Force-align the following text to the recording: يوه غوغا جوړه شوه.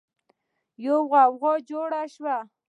يوه 0.85 0.99
غوغا 1.13 1.53
جوړه 1.69 2.01
شوه. 2.13 2.37